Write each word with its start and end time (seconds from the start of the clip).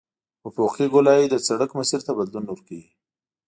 افقي 0.49 0.85
ګولایي 0.93 1.25
د 1.29 1.35
سرک 1.47 1.69
مسیر 1.79 2.01
ته 2.07 2.11
بدلون 2.19 2.45
ورکوي 2.47 2.85